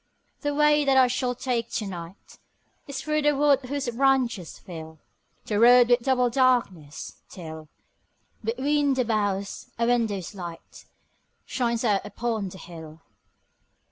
The 0.39 0.55
way 0.55 0.83
that 0.83 0.97
I 0.97 1.05
shall 1.05 1.35
take 1.35 1.69
to 1.73 1.85
night 1.85 2.39
Is 2.87 3.03
through 3.03 3.21
the 3.21 3.35
wood 3.35 3.59
whose 3.65 3.87
branches 3.89 4.57
fill 4.57 4.97
The 5.45 5.59
road 5.59 5.89
with 5.91 5.99
double 6.01 6.31
darkness, 6.31 7.17
till, 7.29 7.69
Between 8.43 8.95
the 8.95 9.05
boughs, 9.05 9.69
a 9.77 9.85
window's 9.85 10.33
light 10.33 10.85
Shines 11.45 11.83
out 11.83 12.03
upon 12.03 12.49
the 12.49 12.57
hill. 12.57 13.01